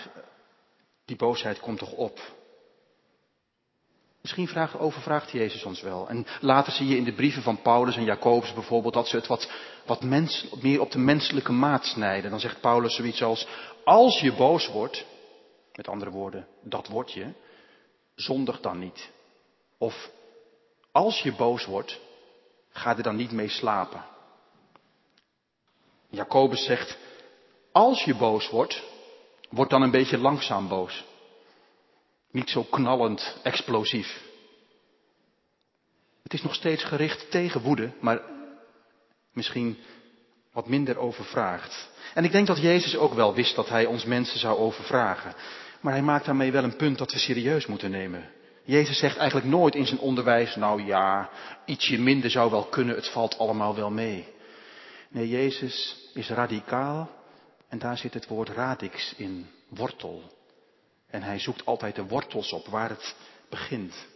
Die 1.05 1.15
boosheid 1.15 1.59
komt 1.59 1.79
toch 1.79 1.91
op. 1.91 2.19
Misschien 4.21 4.47
vraagt, 4.47 4.79
overvraagt 4.79 5.31
Jezus 5.31 5.63
ons 5.63 5.81
wel. 5.81 6.09
En 6.09 6.25
later 6.41 6.73
zie 6.73 6.87
je 6.87 6.97
in 6.97 7.03
de 7.03 7.13
brieven 7.13 7.41
van 7.41 7.61
Paulus 7.61 7.95
en 7.95 8.03
Jacobus 8.03 8.53
bijvoorbeeld 8.53 8.93
dat 8.93 9.07
ze 9.07 9.15
het 9.15 9.27
wat, 9.27 9.51
wat 9.85 10.03
mens, 10.03 10.47
meer 10.61 10.81
op 10.81 10.91
de 10.91 10.99
menselijke 10.99 11.51
maat 11.51 11.85
snijden. 11.85 12.29
Dan 12.29 12.39
zegt 12.39 12.61
Paulus 12.61 12.95
zoiets 12.95 13.23
als, 13.23 13.47
als 13.83 14.19
je 14.19 14.33
boos 14.33 14.67
wordt, 14.67 15.05
met 15.75 15.87
andere 15.87 16.11
woorden, 16.11 16.47
dat 16.61 16.87
word 16.87 17.11
je, 17.11 17.31
zondig 18.15 18.59
dan 18.59 18.79
niet. 18.79 19.09
Of 19.77 20.09
als 20.91 21.21
je 21.21 21.33
boos 21.35 21.65
wordt, 21.65 21.99
ga 22.69 22.97
er 22.97 23.03
dan 23.03 23.15
niet 23.15 23.31
mee 23.31 23.49
slapen. 23.49 24.03
Jacobus 26.09 26.65
zegt, 26.65 26.97
als 27.71 28.03
je 28.03 28.15
boos 28.15 28.49
wordt, 28.49 28.83
word 29.49 29.69
dan 29.69 29.81
een 29.81 29.91
beetje 29.91 30.17
langzaam 30.17 30.67
boos. 30.67 31.05
Niet 32.31 32.49
zo 32.49 32.63
knallend, 32.63 33.38
explosief. 33.43 34.27
Het 36.23 36.33
is 36.33 36.41
nog 36.41 36.55
steeds 36.55 36.83
gericht 36.83 37.31
tegen 37.31 37.61
woede, 37.61 37.91
maar 37.99 38.21
misschien 39.33 39.77
wat 40.53 40.67
minder 40.67 40.97
overvraagd. 40.97 41.89
En 42.13 42.23
ik 42.23 42.31
denk 42.31 42.47
dat 42.47 42.61
Jezus 42.61 42.95
ook 42.95 43.13
wel 43.13 43.33
wist 43.33 43.55
dat 43.55 43.69
hij 43.69 43.85
ons 43.85 44.05
mensen 44.05 44.39
zou 44.39 44.57
overvragen. 44.57 45.33
Maar 45.81 45.93
hij 45.93 46.01
maakt 46.01 46.25
daarmee 46.25 46.51
wel 46.51 46.63
een 46.63 46.75
punt 46.75 46.97
dat 46.97 47.11
we 47.11 47.19
serieus 47.19 47.65
moeten 47.65 47.91
nemen. 47.91 48.29
Jezus 48.69 48.97
zegt 48.99 49.17
eigenlijk 49.17 49.49
nooit 49.49 49.75
in 49.75 49.85
zijn 49.85 49.99
onderwijs, 49.99 50.55
nou 50.55 50.85
ja, 50.85 51.29
ietsje 51.65 51.97
minder 51.97 52.29
zou 52.29 52.51
wel 52.51 52.63
kunnen, 52.63 52.95
het 52.95 53.09
valt 53.09 53.38
allemaal 53.38 53.75
wel 53.75 53.89
mee. 53.89 54.27
Nee, 55.09 55.29
Jezus 55.29 55.95
is 56.13 56.29
radicaal 56.29 57.09
en 57.67 57.79
daar 57.79 57.97
zit 57.97 58.13
het 58.13 58.27
woord 58.27 58.49
radix 58.49 59.13
in, 59.17 59.47
wortel. 59.69 60.23
En 61.07 61.21
hij 61.21 61.39
zoekt 61.39 61.65
altijd 61.65 61.95
de 61.95 62.07
wortels 62.07 62.51
op 62.51 62.67
waar 62.67 62.89
het 62.89 63.15
begint. 63.49 64.07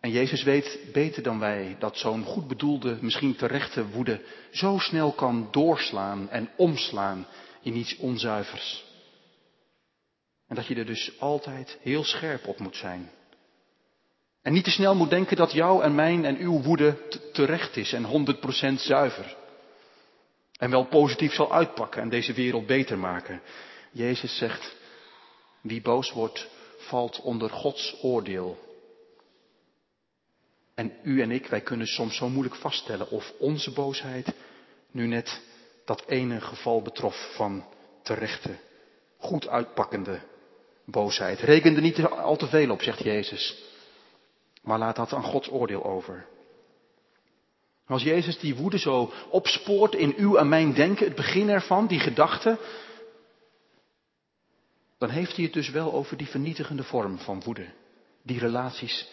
En 0.00 0.10
Jezus 0.10 0.42
weet 0.42 0.78
beter 0.92 1.22
dan 1.22 1.38
wij 1.38 1.76
dat 1.78 1.96
zo'n 1.96 2.24
goed 2.24 2.48
bedoelde, 2.48 2.98
misschien 3.00 3.36
terechte 3.36 3.88
woede 3.88 4.20
zo 4.50 4.78
snel 4.78 5.12
kan 5.12 5.48
doorslaan 5.50 6.28
en 6.28 6.50
omslaan 6.56 7.26
in 7.62 7.76
iets 7.76 7.96
onzuivers. 7.96 8.89
En 10.50 10.56
dat 10.56 10.66
je 10.66 10.74
er 10.74 10.86
dus 10.86 11.12
altijd 11.18 11.78
heel 11.80 12.04
scherp 12.04 12.46
op 12.46 12.58
moet 12.58 12.76
zijn. 12.76 13.10
En 14.42 14.52
niet 14.52 14.64
te 14.64 14.70
snel 14.70 14.94
moet 14.94 15.10
denken 15.10 15.36
dat 15.36 15.52
jouw 15.52 15.80
en 15.80 15.94
mijn 15.94 16.24
en 16.24 16.36
uw 16.36 16.62
woede 16.62 17.08
terecht 17.32 17.76
is 17.76 17.92
en 17.92 18.26
100% 18.74 18.74
zuiver. 18.74 19.36
En 20.56 20.70
wel 20.70 20.84
positief 20.84 21.32
zal 21.32 21.52
uitpakken 21.52 22.02
en 22.02 22.08
deze 22.08 22.32
wereld 22.32 22.66
beter 22.66 22.98
maken. 22.98 23.42
Jezus 23.90 24.36
zegt, 24.36 24.76
wie 25.60 25.80
boos 25.80 26.12
wordt, 26.12 26.48
valt 26.78 27.20
onder 27.20 27.50
Gods 27.50 27.96
oordeel. 28.02 28.58
En 30.74 30.92
u 31.02 31.22
en 31.22 31.30
ik, 31.30 31.46
wij 31.46 31.60
kunnen 31.60 31.86
soms 31.86 32.16
zo 32.16 32.28
moeilijk 32.28 32.56
vaststellen 32.56 33.10
of 33.10 33.32
onze 33.38 33.72
boosheid 33.72 34.32
nu 34.90 35.06
net 35.06 35.40
dat 35.84 36.04
ene 36.06 36.40
geval 36.40 36.82
betrof 36.82 37.32
van 37.34 37.64
terechte, 38.02 38.58
goed 39.18 39.48
uitpakkende 39.48 40.28
boosheid. 40.90 41.40
Reken 41.40 41.74
er 41.74 41.82
niet 41.82 42.04
al 42.04 42.36
te 42.36 42.46
veel 42.46 42.70
op, 42.70 42.82
zegt 42.82 43.02
Jezus. 43.02 43.62
Maar 44.62 44.78
laat 44.78 44.96
dat 44.96 45.12
aan 45.12 45.22
Gods 45.22 45.50
oordeel 45.50 45.84
over. 45.84 46.26
Als 47.86 48.02
Jezus 48.02 48.38
die 48.38 48.54
woede 48.54 48.78
zo 48.78 49.12
opspoort 49.28 49.94
in 49.94 50.14
uw 50.16 50.36
en 50.36 50.48
mijn 50.48 50.74
denken, 50.74 51.06
het 51.06 51.14
begin 51.14 51.48
ervan, 51.48 51.86
die 51.86 52.00
gedachte, 52.00 52.58
dan 54.98 55.08
heeft 55.08 55.36
hij 55.36 55.44
het 55.44 55.52
dus 55.52 55.70
wel 55.70 55.92
over 55.92 56.16
die 56.16 56.26
vernietigende 56.26 56.82
vorm 56.82 57.18
van 57.18 57.42
woede, 57.42 57.66
die 58.22 58.38
relaties 58.38 59.08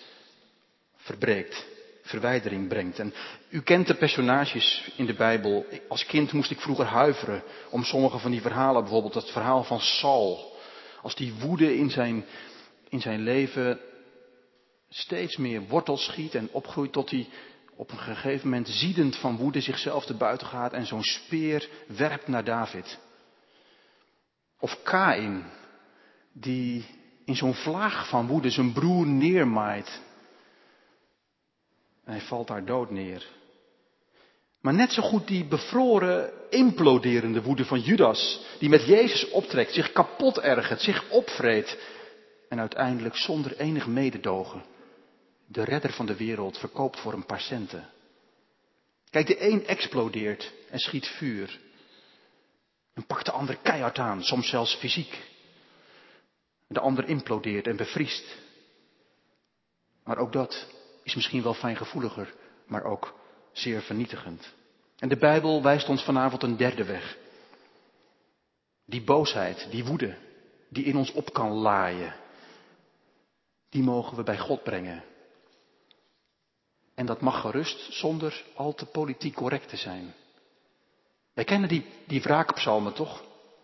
verbreekt, 0.95 1.65
verwijdering 2.01 2.67
brengt. 2.67 2.99
En 2.99 3.13
u 3.49 3.61
kent 3.61 3.87
de 3.87 3.95
personages 3.95 4.91
in 4.95 5.05
de 5.05 5.13
Bijbel. 5.13 5.65
Als 5.87 6.05
kind 6.05 6.31
moest 6.31 6.51
ik 6.51 6.59
vroeger 6.59 6.85
huiveren 6.85 7.43
om 7.69 7.83
sommige 7.83 8.17
van 8.17 8.31
die 8.31 8.41
verhalen, 8.41 8.81
bijvoorbeeld 8.81 9.13
het 9.13 9.31
verhaal 9.31 9.63
van 9.63 9.79
Saul. 9.79 10.56
Als 11.01 11.15
die 11.15 11.33
woede 11.33 11.77
in 11.77 11.89
zijn, 11.89 12.25
in 12.89 13.01
zijn 13.01 13.21
leven 13.21 13.79
steeds 14.89 15.37
meer 15.37 15.61
wortel 15.67 15.97
schiet 15.97 16.35
en 16.35 16.49
opgroeit 16.51 16.91
tot 16.91 17.09
hij 17.09 17.27
op 17.75 17.91
een 17.91 17.97
gegeven 17.99 18.49
moment 18.49 18.67
ziedend 18.67 19.15
van 19.15 19.37
woede 19.37 19.61
zichzelf 19.61 20.05
te 20.05 20.13
buiten 20.13 20.47
gaat 20.47 20.73
en 20.73 20.85
zo'n 20.85 21.03
speer 21.03 21.69
werpt 21.87 22.27
naar 22.27 22.43
David. 22.43 22.99
Of 24.59 24.83
Kain, 24.83 25.43
die 26.33 26.85
in 27.25 27.35
zo'n 27.35 27.53
vlaag 27.53 28.09
van 28.09 28.27
woede 28.27 28.49
zijn 28.49 28.73
broer 28.73 29.07
neermaait. 29.07 30.01
En 32.03 32.11
hij 32.11 32.21
valt 32.21 32.47
daar 32.47 32.65
dood 32.65 32.91
neer. 32.91 33.27
Maar 34.67 34.75
net 34.75 34.91
zo 34.91 35.01
goed 35.01 35.27
die 35.27 35.45
bevroren, 35.45 36.31
imploderende 36.49 37.41
woede 37.41 37.65
van 37.65 37.79
Judas, 37.79 38.39
die 38.59 38.69
met 38.69 38.85
Jezus 38.85 39.29
optrekt, 39.29 39.73
zich 39.73 39.91
kapot 39.91 40.39
ergert, 40.39 40.81
zich 40.81 41.09
opvreet 41.09 41.77
en 42.49 42.59
uiteindelijk 42.59 43.15
zonder 43.15 43.57
enig 43.59 43.87
mededogen 43.87 44.63
de 45.45 45.63
redder 45.63 45.93
van 45.93 46.05
de 46.05 46.15
wereld 46.15 46.57
verkoopt 46.57 46.99
voor 46.99 47.13
een 47.13 47.25
paar 47.25 47.39
centen. 47.39 47.89
Kijk, 49.09 49.27
de 49.27 49.47
een 49.49 49.67
explodeert 49.67 50.53
en 50.69 50.79
schiet 50.79 51.07
vuur. 51.07 51.59
En 52.93 53.05
pakt 53.05 53.25
de 53.25 53.31
ander 53.31 53.57
keihard 53.57 53.97
aan, 53.97 54.23
soms 54.23 54.49
zelfs 54.49 54.75
fysiek. 54.75 55.23
De 56.67 56.79
ander 56.79 57.07
implodeert 57.07 57.67
en 57.67 57.75
bevriest. 57.75 58.37
Maar 60.03 60.17
ook 60.17 60.33
dat 60.33 60.67
is 61.03 61.15
misschien 61.15 61.43
wel 61.43 61.53
fijngevoeliger, 61.53 62.33
maar 62.65 62.83
ook 62.83 63.15
zeer 63.51 63.81
vernietigend. 63.81 64.55
En 64.97 65.09
de 65.09 65.17
Bijbel 65.17 65.61
wijst 65.61 65.89
ons 65.89 66.03
vanavond 66.03 66.43
een 66.43 66.57
derde 66.57 66.83
weg. 66.83 67.17
Die 68.85 69.03
boosheid, 69.03 69.67
die 69.71 69.85
woede, 69.85 70.17
die 70.69 70.83
in 70.83 70.95
ons 70.95 71.11
op 71.11 71.33
kan 71.33 71.51
laaien, 71.51 72.15
die 73.69 73.83
mogen 73.83 74.17
we 74.17 74.23
bij 74.23 74.37
God 74.37 74.63
brengen. 74.63 75.03
En 76.95 77.05
dat 77.05 77.21
mag 77.21 77.41
gerust 77.41 77.93
zonder 77.93 78.45
al 78.55 78.73
te 78.73 78.85
politiek 78.85 79.35
correct 79.35 79.69
te 79.69 79.77
zijn. 79.77 80.13
Wij 81.33 81.43
kennen 81.43 81.69
die, 81.69 81.85
die 82.07 82.21
wraakpsalmen 82.21 82.93
toch? 82.93 83.23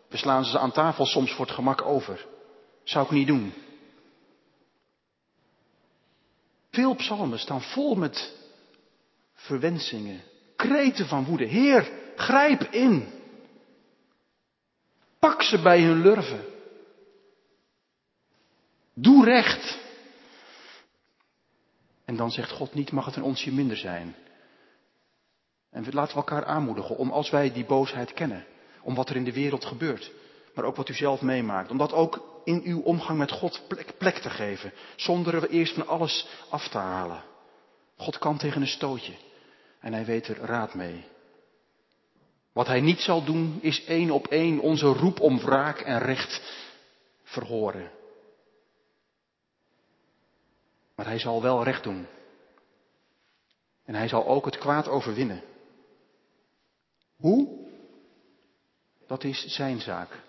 We 0.09 0.17
slaan 0.17 0.45
ze 0.45 0.59
aan 0.59 0.71
tafel 0.71 1.05
soms 1.05 1.31
voor 1.31 1.45
het 1.45 1.53
gemak 1.53 1.81
over. 1.81 2.25
Zou 2.83 3.05
ik 3.05 3.11
niet 3.11 3.27
doen. 3.27 3.53
Veel 6.71 6.95
psalmen 6.95 7.39
staan 7.39 7.61
vol 7.61 7.95
met 7.95 8.33
verwensingen, 9.33 10.23
kreten 10.55 11.07
van 11.07 11.25
woede. 11.25 11.45
Heer, 11.45 11.91
grijp 12.15 12.61
in. 12.61 13.07
Pak 15.19 15.41
ze 15.41 15.61
bij 15.61 15.81
hun 15.81 16.01
lurven. 16.01 16.45
Doe 18.93 19.25
recht. 19.25 19.81
En 22.05 22.15
dan 22.15 22.31
zegt 22.31 22.51
God 22.51 22.73
niet, 22.73 22.91
mag 22.91 23.05
het 23.05 23.15
een 23.15 23.23
onsje 23.23 23.51
minder 23.51 23.77
zijn. 23.77 24.15
En 25.69 25.83
we 25.83 25.93
laten 25.93 26.13
we 26.13 26.19
elkaar 26.19 26.45
aanmoedigen 26.45 26.97
om 26.97 27.11
als 27.11 27.29
wij 27.29 27.51
die 27.51 27.65
boosheid 27.65 28.13
kennen, 28.13 28.45
om 28.81 28.95
wat 28.95 29.09
er 29.09 29.15
in 29.15 29.23
de 29.23 29.33
wereld 29.33 29.65
gebeurt, 29.65 30.11
maar 30.55 30.65
ook 30.65 30.75
wat 30.75 30.89
u 30.89 30.93
zelf 30.93 31.21
meemaakt, 31.21 31.69
om 31.69 31.77
dat 31.77 31.93
ook 31.93 32.41
in 32.43 32.61
uw 32.63 32.81
omgang 32.81 33.17
met 33.17 33.31
God 33.31 33.61
plek, 33.97 34.17
te 34.17 34.29
geven, 34.29 34.73
zonder 34.95 35.35
er 35.35 35.49
eerst 35.49 35.73
van 35.73 35.87
alles 35.87 36.27
af 36.49 36.67
te 36.67 36.77
halen. 36.77 37.23
God 37.97 38.17
kan 38.17 38.37
tegen 38.37 38.61
een 38.61 38.67
stootje 38.67 39.13
en 39.83 39.93
hij 39.93 40.05
weet 40.05 40.27
er 40.27 40.37
raad 40.37 40.73
mee. 40.73 41.05
Wat 42.53 42.67
hij 42.67 42.81
niet 42.81 42.99
zal 42.99 43.23
doen, 43.23 43.59
is 43.61 43.83
één 43.83 44.11
op 44.11 44.27
één 44.27 44.59
onze 44.59 44.85
roep 44.85 45.19
om 45.19 45.39
wraak 45.39 45.79
en 45.79 45.99
recht 45.99 46.41
verhoren. 47.23 47.91
Maar 50.95 51.05
hij 51.05 51.19
zal 51.19 51.41
wel 51.41 51.63
recht 51.63 51.83
doen. 51.83 52.07
En 53.85 53.95
hij 53.95 54.07
zal 54.07 54.27
ook 54.27 54.45
het 54.45 54.57
kwaad 54.57 54.87
overwinnen. 54.87 55.43
Hoe? 57.15 57.67
Dat 59.07 59.23
is 59.23 59.45
zijn 59.45 59.81
zaak. 59.81 60.19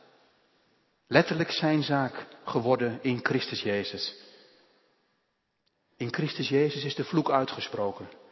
Letterlijk 1.07 1.51
zijn 1.51 1.83
zaak 1.83 2.27
geworden 2.45 2.99
in 3.03 3.25
Christus 3.25 3.63
Jezus. 3.63 4.15
In 5.97 6.13
Christus 6.13 6.49
Jezus 6.49 6.85
is 6.85 6.95
de 6.95 7.05
vloek 7.05 7.31
uitgesproken. 7.31 8.23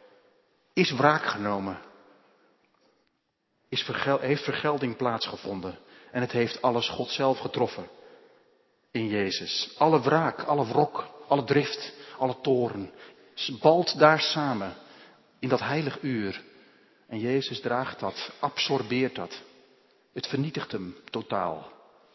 Is 0.73 0.91
wraak 0.91 1.25
genomen. 1.25 1.79
Is 3.69 3.87
heeft 4.19 4.43
vergelding 4.43 4.97
plaatsgevonden. 4.97 5.77
En 6.11 6.21
het 6.21 6.31
heeft 6.31 6.61
alles 6.61 6.89
God 6.89 7.09
zelf 7.09 7.39
getroffen. 7.39 7.87
In 8.91 9.07
Jezus. 9.07 9.75
Alle 9.77 10.01
wraak, 10.01 10.39
alle 10.39 10.65
wrok, 10.65 11.07
alle 11.27 11.43
drift, 11.43 11.93
alle 12.17 12.41
toren. 12.41 12.91
Balt 13.59 13.99
daar 13.99 14.19
samen. 14.19 14.73
In 15.39 15.49
dat 15.49 15.59
heilig 15.59 16.01
uur. 16.01 16.43
En 17.07 17.19
Jezus 17.19 17.61
draagt 17.61 17.99
dat, 17.99 18.31
absorbeert 18.39 19.15
dat. 19.15 19.41
Het 20.13 20.27
vernietigt 20.27 20.71
hem 20.71 20.97
totaal. 21.09 21.71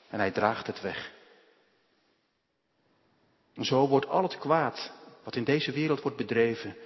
En 0.08 0.18
hij 0.18 0.30
draagt 0.30 0.66
het 0.66 0.80
weg. 0.80 1.10
Zo 3.60 3.88
wordt 3.88 4.08
al 4.08 4.22
het 4.22 4.38
kwaad 4.38 4.92
wat 5.24 5.36
in 5.36 5.44
deze 5.44 5.72
wereld 5.72 6.00
wordt 6.00 6.16
bedreven 6.16 6.76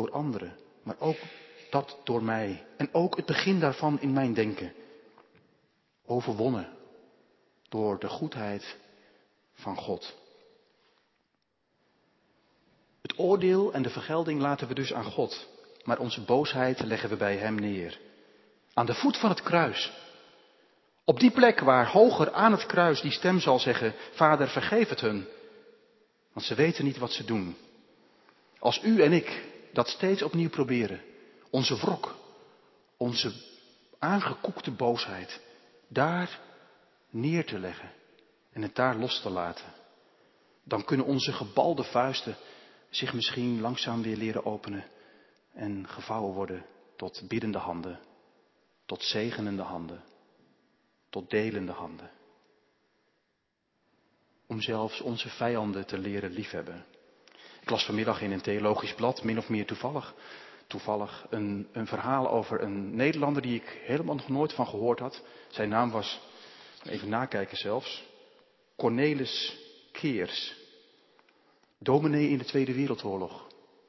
door 0.00 0.10
anderen, 0.10 0.56
maar 0.82 0.96
ook 0.98 1.16
dat 1.70 1.98
door 2.04 2.22
mij. 2.22 2.66
En 2.76 2.88
ook 2.94 3.16
het 3.16 3.26
begin 3.26 3.60
daarvan 3.60 4.00
in 4.00 4.12
mijn 4.12 4.34
denken. 4.34 4.72
Overwonnen 6.06 6.68
door 7.68 7.98
de 7.98 8.08
goedheid 8.08 8.76
van 9.52 9.76
God. 9.76 10.16
Het 13.02 13.18
oordeel 13.18 13.72
en 13.72 13.82
de 13.82 13.90
vergelding 13.90 14.40
laten 14.40 14.68
we 14.68 14.74
dus 14.74 14.92
aan 14.92 15.04
God, 15.04 15.48
maar 15.84 15.98
onze 15.98 16.20
boosheid 16.20 16.80
leggen 16.80 17.08
we 17.08 17.16
bij 17.16 17.36
Hem 17.36 17.54
neer. 17.54 17.98
Aan 18.74 18.86
de 18.86 18.94
voet 18.94 19.16
van 19.16 19.30
het 19.30 19.42
kruis. 19.42 19.92
Op 21.04 21.20
die 21.20 21.30
plek 21.30 21.60
waar 21.60 21.90
hoger 21.90 22.32
aan 22.32 22.52
het 22.52 22.66
kruis 22.66 23.00
die 23.00 23.12
stem 23.12 23.40
zal 23.40 23.58
zeggen, 23.58 23.94
Vader 24.12 24.48
vergeef 24.48 24.88
het 24.88 25.00
hun, 25.00 25.26
want 26.32 26.46
ze 26.46 26.54
weten 26.54 26.84
niet 26.84 26.98
wat 26.98 27.12
ze 27.12 27.24
doen. 27.24 27.56
Als 28.58 28.82
u 28.82 29.02
en 29.02 29.12
ik 29.12 29.49
dat 29.72 29.88
steeds 29.88 30.22
opnieuw 30.22 30.50
proberen, 30.50 31.00
onze 31.50 31.76
wrok, 31.76 32.16
onze 32.96 33.32
aangekoekte 33.98 34.70
boosheid, 34.70 35.40
daar 35.88 36.40
neer 37.10 37.46
te 37.46 37.58
leggen 37.58 37.92
en 38.52 38.62
het 38.62 38.74
daar 38.74 38.96
los 38.96 39.20
te 39.20 39.30
laten, 39.30 39.72
dan 40.64 40.84
kunnen 40.84 41.06
onze 41.06 41.32
gebalde 41.32 41.84
vuisten 41.84 42.36
zich 42.90 43.14
misschien 43.14 43.60
langzaam 43.60 44.02
weer 44.02 44.16
leren 44.16 44.44
openen 44.44 44.84
en 45.52 45.88
gevouwen 45.88 46.34
worden 46.34 46.66
tot 46.96 47.22
biddende 47.28 47.58
handen, 47.58 48.00
tot 48.86 49.02
zegenende 49.02 49.62
handen, 49.62 50.04
tot 51.10 51.30
delende 51.30 51.72
handen. 51.72 52.10
Om 54.46 54.60
zelfs 54.60 55.00
onze 55.00 55.28
vijanden 55.28 55.86
te 55.86 55.98
leren 55.98 56.30
liefhebben. 56.30 56.84
Ik 57.60 57.70
las 57.70 57.84
vanmiddag 57.84 58.22
in 58.22 58.32
een 58.32 58.40
theologisch 58.40 58.94
blad, 58.94 59.24
min 59.24 59.38
of 59.38 59.48
meer 59.48 59.66
toevallig, 59.66 60.14
toevallig 60.66 61.26
een, 61.30 61.68
een 61.72 61.86
verhaal 61.86 62.30
over 62.30 62.62
een 62.62 62.96
Nederlander 62.96 63.42
die 63.42 63.54
ik 63.54 63.80
helemaal 63.84 64.14
nog 64.14 64.28
nooit 64.28 64.52
van 64.52 64.66
gehoord 64.66 64.98
had. 64.98 65.22
Zijn 65.48 65.68
naam 65.68 65.90
was, 65.90 66.20
even 66.82 67.08
nakijken 67.08 67.56
zelfs, 67.56 68.02
Cornelis 68.76 69.56
Keers. 69.92 70.54
Dominee 71.78 72.28
in 72.28 72.38
de 72.38 72.44
Tweede 72.44 72.74
Wereldoorlog. 72.74 73.46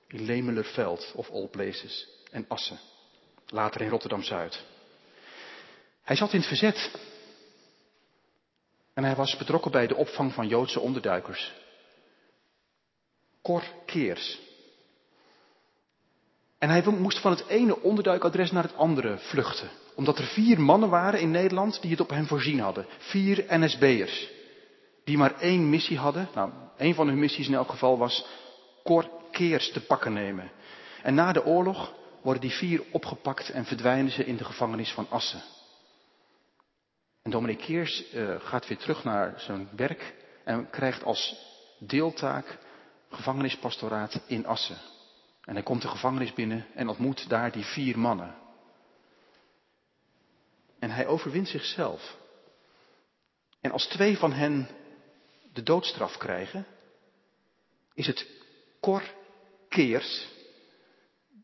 In 0.08 0.26
Lemelerveld 0.26 1.12
of 1.16 1.30
All 1.30 1.48
Places. 1.48 2.08
En 2.32 2.46
Assen. 2.48 2.80
Later 3.48 3.82
in 3.82 3.90
Rotterdam-Zuid. 3.90 4.64
Hij 6.04 6.16
zat 6.16 6.34
in 6.34 6.40
het 6.40 6.48
verzet. 6.48 6.92
En 8.94 9.04
hij 9.04 9.16
was 9.16 9.38
betrokken 9.38 9.72
bij 9.72 9.88
de 9.88 9.96
opvang 9.96 10.34
van 10.34 10.48
Joodse 10.48 10.80
onderduikers. 10.80 11.54
Cor 13.42 13.64
Keers. 13.86 14.40
En 16.58 16.70
hij 16.70 16.84
moest 16.86 17.20
van 17.20 17.32
het 17.32 17.48
ene 17.48 17.82
onderduikadres 17.82 18.52
naar 18.52 18.64
het 18.64 18.76
andere 18.76 19.18
vluchten. 19.18 19.70
Omdat 19.96 20.18
er 20.18 20.26
vier 20.26 20.62
mannen 20.62 20.90
waren 20.90 21.20
in 21.20 21.32
Nederland 21.32 21.82
die 21.82 21.92
het 21.92 22.00
op 22.00 22.10
hem 22.10 22.26
voorzien 22.26 22.60
hadden. 22.60 22.86
Vier 22.98 23.46
NSB'ers. 23.48 24.30
Die 25.04 25.18
maar 25.18 25.40
één 25.40 25.70
missie 25.70 25.98
hadden. 25.98 26.30
Nou, 26.36 26.52
één 26.78 26.96
van 26.96 27.08
hun 27.08 27.20
missies 27.20 27.48
in 27.48 27.54
elk 27.54 27.70
geval 27.70 27.98
was 27.98 28.26
Cor 28.84 29.10
Keers 29.32 29.72
te 29.72 29.86
pakken 29.86 30.14
nemen. 30.14 30.52
En 31.04 31.14
na 31.14 31.32
de 31.32 31.46
oorlog 31.46 31.94
worden 32.22 32.42
die 32.42 32.52
vier 32.52 32.84
opgepakt 32.92 33.50
en 33.50 33.66
verdwijnen 33.66 34.12
ze 34.12 34.26
in 34.26 34.38
de 34.38 34.44
gevangenis 34.44 34.92
van 34.92 35.08
Assen. 35.10 35.42
En 37.22 37.32
dominee 37.32 37.56
Keers 37.56 38.14
uh, 38.14 38.36
gaat 38.40 38.68
weer 38.68 38.78
terug 38.78 39.04
naar 39.04 39.34
zijn 39.38 39.70
werk 39.76 40.16
en 40.44 40.70
krijgt 40.70 41.04
als 41.04 41.36
deeltaak 41.80 42.58
gevangenispastoraat 43.12 44.22
in 44.28 44.46
Assen. 44.46 44.78
En 45.44 45.54
hij 45.54 45.64
komt 45.64 45.82
de 45.82 45.88
gevangenis 45.88 46.34
binnen 46.34 46.66
en 46.76 46.90
ontmoet 46.90 47.30
daar 47.30 47.52
die 47.52 47.64
vier 47.64 48.00
mannen. 48.00 48.36
En 50.80 50.92
hij 50.92 51.08
overwint 51.08 51.48
zichzelf. 51.48 52.18
En 53.62 53.72
als 53.72 53.88
twee 53.88 54.18
van 54.18 54.34
hen 54.34 54.70
de 55.54 55.64
doodstraf 55.64 56.18
krijgen, 56.18 56.66
is 57.94 58.08
het 58.08 58.28
Cor 58.80 59.04
Keers, 59.70 60.28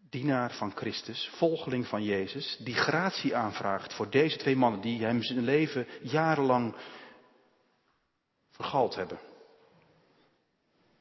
dienaar 0.10 0.54
van 0.54 0.72
Christus, 0.76 1.30
volgeling 1.34 1.88
van 1.88 2.04
Jezus, 2.04 2.58
die 2.60 2.76
gratie 2.76 3.36
aanvraagt 3.36 3.94
voor 3.94 4.10
deze 4.10 4.38
twee 4.38 4.56
mannen 4.56 4.82
die 4.82 5.04
hem 5.04 5.24
zijn 5.24 5.44
leven 5.44 5.88
jarenlang 6.02 6.76
vergald 8.52 8.96
hebben. 8.96 9.20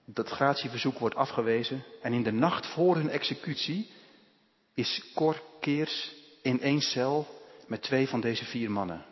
Dat 0.09 0.29
gratieverzoek 0.29 0.99
wordt 0.99 1.15
afgewezen 1.15 1.85
en 2.03 2.13
in 2.13 2.23
de 2.23 2.33
nacht 2.33 2.67
voor 2.67 2.97
hun 2.97 3.11
executie 3.11 3.91
is 4.75 5.13
Cor 5.15 5.43
Keers 5.61 6.15
in 6.43 6.61
één 6.61 6.81
cel 6.81 7.27
met 7.67 7.83
twee 7.83 8.09
van 8.09 8.21
deze 8.21 8.45
vier 8.45 8.71
mannen. 8.71 9.05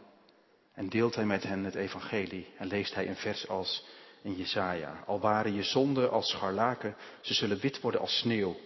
En 0.73 0.89
deelt 0.89 1.15
hij 1.15 1.25
met 1.25 1.43
hen 1.43 1.65
het 1.65 1.75
evangelie 1.75 2.47
en 2.59 2.67
leest 2.67 2.95
hij 2.95 3.09
een 3.09 3.17
vers 3.17 3.49
als 3.49 3.85
in 4.23 4.35
Jesaja. 4.37 5.03
Al 5.07 5.21
waren 5.21 5.55
je 5.55 5.63
zonden 5.63 6.11
als 6.11 6.31
scharlaken, 6.31 6.97
ze 7.21 7.35
zullen 7.35 7.61
wit 7.61 7.81
worden 7.81 8.01
als 8.01 8.19
sneeuw. 8.19 8.57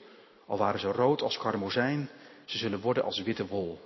Al 0.46 0.58
waren 0.58 0.80
ze 0.80 0.92
rood 0.92 1.22
als 1.22 1.38
karmozijn, 1.38 2.08
ze 2.44 2.58
zullen 2.58 2.80
worden 2.80 3.04
als 3.04 3.22
witte 3.22 3.46
wol. 3.46 3.80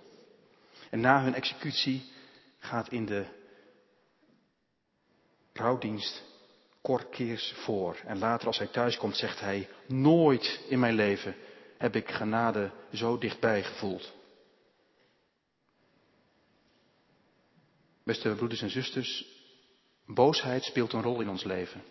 En 0.90 1.00
na 1.00 1.22
hun 1.22 1.34
executie 1.34 2.12
gaat 2.58 2.88
in 2.88 3.06
de 3.06 3.24
rouwdienst 5.52 6.31
korkeers 6.82 7.52
voor. 7.56 7.96
En 8.04 8.18
later 8.18 8.46
als 8.46 8.58
hij 8.58 8.66
thuiskomt 8.66 9.16
zegt 9.16 9.40
hij, 9.40 9.68
nooit 9.86 10.64
in 10.68 10.78
mijn 10.78 10.94
leven 10.94 11.34
heb 11.78 11.96
ik 11.96 12.10
genade 12.10 12.70
zo 12.92 13.18
dichtbij 13.18 13.62
gevoeld. 13.62 14.12
Beste 18.04 18.34
broeders 18.34 18.62
en 18.62 18.70
zusters, 18.70 19.26
boosheid 20.06 20.64
speelt 20.64 20.92
een 20.92 21.02
rol 21.02 21.20
in 21.20 21.28
ons 21.28 21.44
leven. 21.44 21.82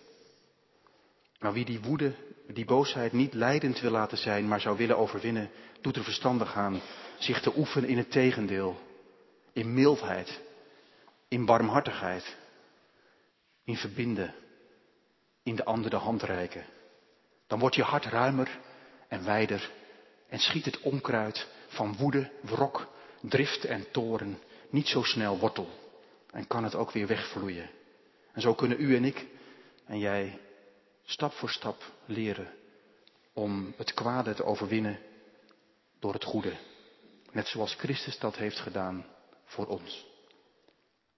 Maar 1.40 1.54
wie 1.54 1.66
die 1.66 1.82
woede, 1.82 2.14
die 2.48 2.66
boosheid 2.66 3.12
niet 3.12 3.34
leidend 3.34 3.80
wil 3.80 3.92
laten 3.92 4.18
zijn, 4.18 4.48
maar 4.48 4.62
zou 4.62 4.78
willen 4.78 4.98
overwinnen, 4.98 5.50
doet 5.82 5.96
er 5.96 6.04
verstandig 6.04 6.56
aan 6.56 6.82
zich 7.20 7.42
te 7.42 7.58
oefenen 7.58 7.90
in 7.90 7.98
het 7.98 8.12
tegendeel. 8.12 8.80
In 9.54 9.74
mildheid, 9.74 10.42
in 11.28 11.46
barmhartigheid, 11.46 12.38
in 13.64 13.76
verbinden, 13.76 14.34
in 15.44 15.56
de 15.56 15.66
andere 15.66 15.98
hand 15.98 16.24
reiken. 16.24 16.66
Dan 17.48 17.60
wordt 17.60 17.76
je 17.76 17.84
hart 17.84 18.06
ruimer 18.06 18.60
en 19.08 19.26
wijder 19.26 19.72
en 20.30 20.40
schiet 20.40 20.66
het 20.66 20.82
onkruid 20.82 21.48
van 21.68 21.98
woede, 21.98 22.32
wrok, 22.42 22.88
drift 23.22 23.66
en 23.66 23.92
toren 23.92 24.40
niet 24.70 24.88
zo 24.88 25.04
snel 25.04 25.40
wortel 25.40 25.70
en 26.32 26.48
kan 26.48 26.64
het 26.64 26.76
ook 26.76 26.92
weer 26.92 27.08
wegvloeien. 27.08 27.70
En 28.34 28.42
zo 28.42 28.54
kunnen 28.54 28.82
u 28.82 28.96
en 28.96 29.06
ik 29.06 29.26
en 29.86 30.00
jij 30.00 30.40
stap 31.04 31.32
voor 31.32 31.50
stap 31.50 31.84
leren 32.06 32.54
om 33.34 33.74
het 33.78 33.94
kwade 33.94 34.34
te 34.34 34.44
overwinnen 34.44 35.00
door 36.00 36.14
het 36.14 36.24
goede. 36.24 36.54
Net 37.32 37.48
zoals 37.48 37.76
Christus 37.76 38.20
dat 38.20 38.36
heeft 38.36 38.60
gedaan 38.60 39.06
voor 39.46 39.66
ons. 39.66 40.06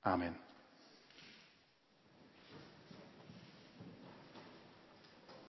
Amen. 0.02 0.40